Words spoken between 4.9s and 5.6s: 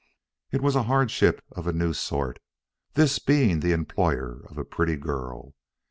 girl.